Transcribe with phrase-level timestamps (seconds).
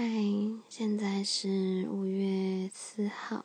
[0.00, 0.04] 嗨，
[0.68, 3.44] 现在是五月四号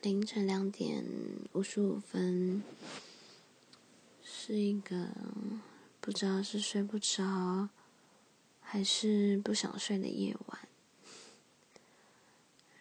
[0.00, 1.04] 凌晨两点
[1.52, 2.62] 五十五分，
[4.22, 5.08] 是一个
[6.00, 7.68] 不知道是睡不着
[8.62, 10.68] 还是不想睡的夜晚，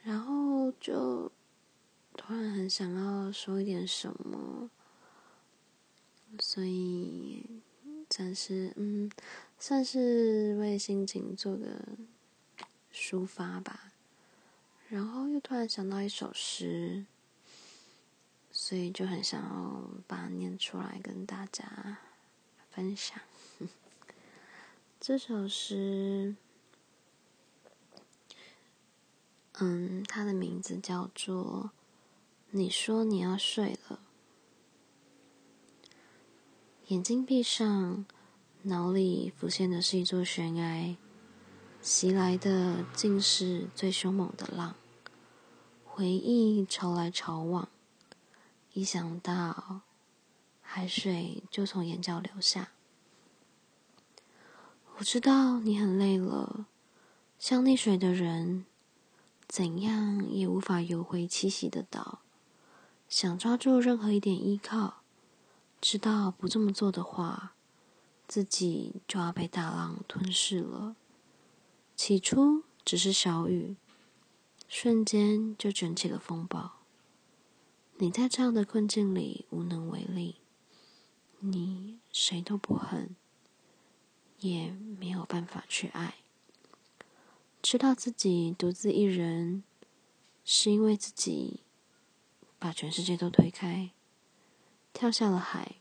[0.04, 1.30] 然后就
[2.16, 4.70] 突然很想要说一点什么，
[6.40, 7.46] 所以
[8.08, 9.12] 暂时嗯，
[9.60, 11.82] 算是为心情做个。
[13.00, 13.92] 抒发吧，
[14.90, 17.06] 然后又突然想到一首诗，
[18.52, 22.00] 所以就很想要把它念出来跟大家
[22.72, 23.20] 分享。
[25.00, 26.36] 这首诗，
[29.60, 31.72] 嗯，它的名字叫做
[32.50, 34.00] 《你说你要睡了》，
[36.88, 38.06] 眼睛闭上，
[38.64, 40.98] 脑里浮现的是一座悬崖。
[41.90, 44.76] 袭来的竟是最凶猛的浪，
[45.86, 47.70] 回忆潮来潮往，
[48.74, 49.80] 一想到
[50.62, 52.72] 海水就从眼角流下。
[54.98, 56.66] 我知道你很累了，
[57.40, 58.66] 像溺水的人，
[59.48, 62.20] 怎样也无法游回栖息的岛，
[63.08, 65.04] 想抓住任何一点依靠，
[65.80, 67.54] 知道不这么做的话，
[68.28, 70.98] 自己就要被大浪吞噬了。
[71.98, 73.76] 起初只是小雨，
[74.70, 76.74] 瞬间就卷起了风暴。
[77.98, 80.36] 你在这样的困境里无能为力，
[81.40, 83.16] 你谁都不恨，
[84.40, 86.18] 也没有办法去爱。
[87.64, 89.64] 知道自己独自一人，
[90.46, 91.62] 是因为自己
[92.60, 93.90] 把全世界都推开，
[94.94, 95.78] 跳下了海，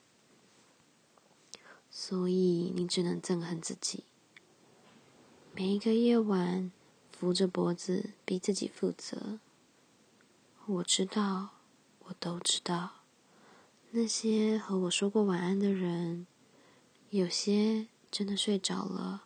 [1.91, 4.05] 所以你只能憎恨自己。
[5.59, 6.71] 每一个夜晚，
[7.11, 9.39] 扶着脖子逼自己负责。
[10.67, 11.53] 我知道，
[12.01, 12.97] 我都知道，
[13.93, 16.27] 那些和我说过晚安的人，
[17.09, 19.25] 有些真的睡着了，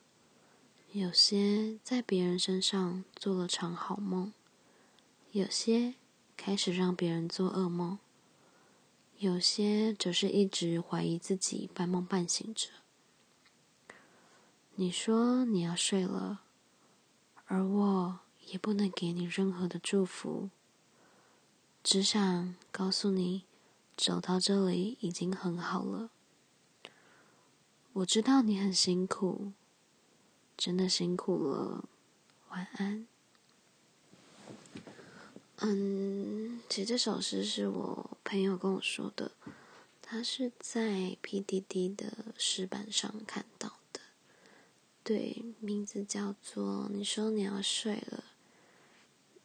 [0.92, 4.32] 有些在别人身上做了场好梦，
[5.32, 5.94] 有些
[6.36, 7.98] 开始让别人做噩梦，
[9.18, 12.68] 有些则是一直怀疑自己半梦半醒着。
[14.80, 16.40] 你说你要睡了，
[17.44, 20.48] 而我也不能给你任何的祝福，
[21.84, 23.44] 只想告诉你，
[23.94, 26.08] 走到这里已经很好了。
[27.92, 29.52] 我知道你很辛苦，
[30.56, 31.84] 真的辛苦了，
[32.48, 33.06] 晚安。
[35.56, 39.32] 嗯，其实这首诗是我朋友跟我说的，
[40.00, 43.79] 他是在 PDD 的诗版上看到。
[45.02, 48.24] 对，名字叫做“你说你要睡了”。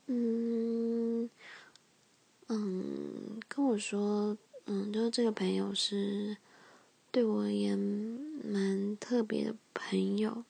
[0.07, 1.29] 嗯
[2.47, 6.37] 嗯，跟我说，嗯，就是这个朋友是
[7.11, 10.43] 对我而言蛮特别的朋友，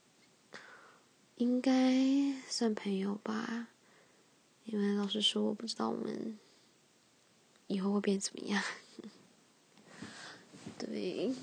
[1.37, 3.67] 应该算朋友吧。
[4.65, 6.37] 因为老实说，我不知道我们
[7.67, 8.61] 以后会变怎么样。
[10.77, 11.33] 对。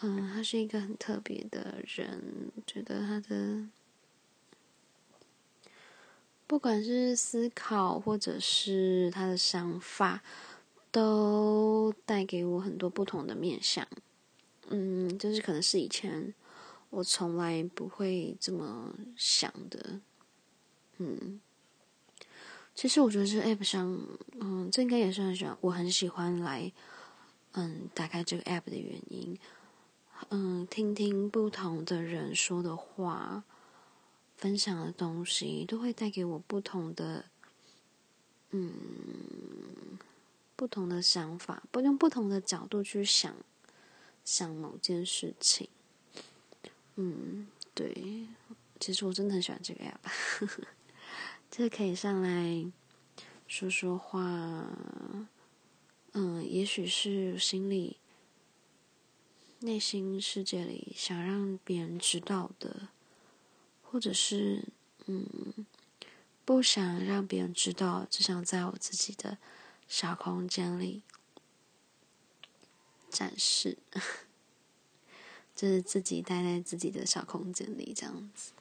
[0.00, 3.66] 嗯，他是一个很特别的人，觉得他的
[6.46, 10.22] 不管是思考或者是他的想法，
[10.92, 13.86] 都带给我很多不同的面向。
[14.68, 16.32] 嗯，就是可能是以前
[16.90, 20.00] 我从来不会这么想的。
[20.98, 21.40] 嗯，
[22.74, 24.00] 其实我觉得这 app 上，
[24.38, 26.72] 嗯，这应该也算是我很喜欢来，
[27.52, 29.36] 嗯，打开这个 app 的原因。
[30.30, 33.44] 嗯，听听不同的人说的话，
[34.36, 37.24] 分享的东西，都会带给我不同的，
[38.50, 38.72] 嗯，
[40.54, 43.34] 不同的想法，不用不同的角度去想，
[44.24, 45.68] 想某件事情。
[46.96, 48.26] 嗯，对，
[48.78, 50.64] 其实我真的很喜欢这个 app，
[51.50, 52.70] 这 可以上来
[53.46, 54.20] 说说话。
[56.12, 57.96] 嗯，也许是心里。
[59.60, 62.88] 内心世界里想让别人知道的，
[63.82, 64.64] 或者是
[65.06, 65.66] 嗯，
[66.44, 69.38] 不想让别人知道，只想在我自己的
[69.88, 71.02] 小空间里
[73.10, 73.78] 展示，
[75.56, 78.52] 就是自己待在自己的小空间里这样子。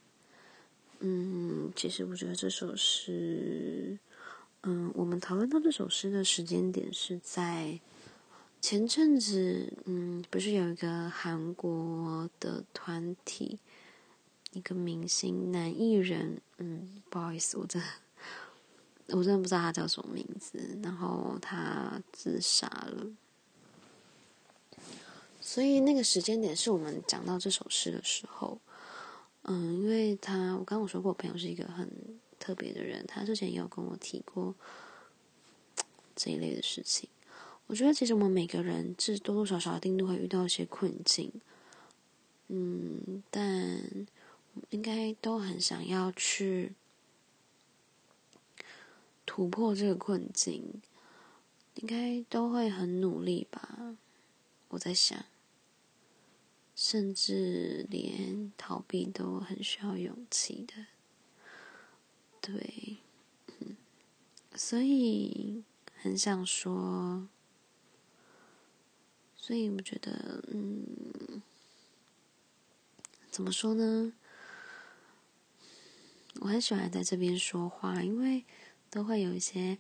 [1.00, 4.00] 嗯，其实我觉得这首诗，
[4.64, 7.80] 嗯，我们讨论到这首诗的时间点是在。
[8.60, 13.60] 前阵子，嗯，不是有一个韩国的团体
[14.52, 17.82] 一个明星男艺人，嗯，不好意思，我真
[19.08, 20.78] 我真的不知道他叫什么名字。
[20.84, 23.08] 然后他自杀了，
[25.40, 28.60] 所以那个时间点是我们讲到这首诗的时候。
[29.44, 31.90] 嗯，因为他我刚刚我说过，我朋友是一个很
[32.38, 34.54] 特别的人，他之前也有跟我提过
[36.14, 37.08] 这一类的事情。
[37.68, 41.30] 我觉得其实我们每个人是多多少少一定都会遇到一些困境，
[42.48, 44.08] 嗯，但
[44.70, 46.72] 应该都很想要去
[49.26, 50.82] 突破这个困境，
[51.76, 53.98] 应该都会很努力吧。
[54.70, 55.26] 我在想，
[56.74, 60.86] 甚至连逃避都很需要勇气的，
[62.40, 62.98] 对，
[64.56, 65.64] 所以
[66.02, 67.28] 很想说。
[69.48, 71.42] 所以我觉得，嗯，
[73.32, 74.12] 怎么说呢？
[76.42, 78.44] 我很喜欢在这边说话，因为
[78.90, 79.78] 都会有一些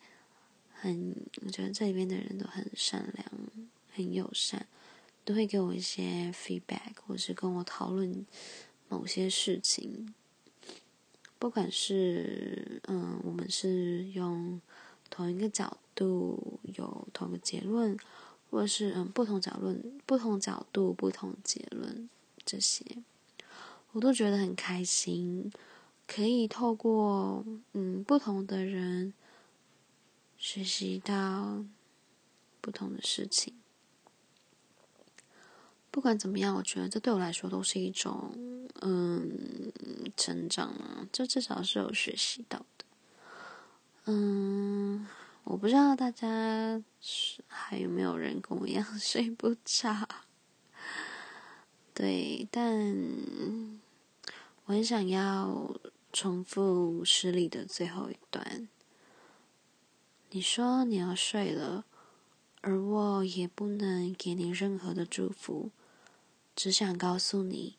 [0.72, 1.14] 很，
[1.46, 3.30] 我觉得这里边的人都很善良、
[3.92, 4.66] 很友善，
[5.26, 8.26] 都会给我一些 feedback，或是跟我讨论
[8.88, 10.14] 某些事情。
[11.38, 14.62] 不管是嗯，我们是用
[15.10, 18.00] 同一个角度，有同一个结论。
[18.50, 22.10] 或者是嗯，不同角论、不同角度、不同结论，
[22.46, 22.84] 这些
[23.92, 25.52] 我都觉得很开心，
[26.08, 29.14] 可以透过嗯不同的人
[30.38, 31.64] 学习到
[32.62, 33.54] 不同的事情。
[35.92, 38.32] 不管怎么样，我觉得这对我来说都是一种
[38.82, 39.72] 嗯
[40.16, 42.86] 成长啊，这至少是有学习到的，
[44.06, 45.08] 嗯。
[45.50, 46.84] 我不知道大家
[47.48, 50.06] 还有没有人跟我一样 睡不着，
[51.94, 52.86] 对，但
[54.66, 55.74] 我很想要
[56.12, 58.68] 重复诗里的最后一段。
[60.32, 61.86] 你说你要睡了，
[62.60, 65.72] 而我也不能给你任何的祝福，
[66.58, 67.78] 只想告诉你，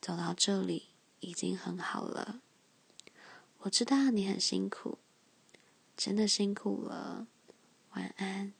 [0.00, 0.84] 走到这里
[1.18, 2.40] 已经很好了。
[3.62, 4.98] 我知道你很辛苦。
[6.00, 7.26] 真的辛苦了，
[7.90, 8.54] 晚安。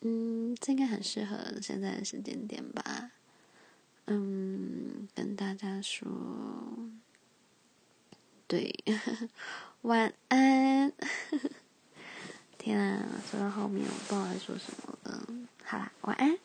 [0.00, 3.10] 嗯，这应该很适合现在的时间点吧。
[4.06, 6.08] 嗯，跟大家说，
[8.46, 8.74] 对，
[9.82, 10.90] 晚安。
[12.56, 15.28] 天啊，说到后面我不知道该说什么了。
[15.62, 16.38] 好啦，晚安。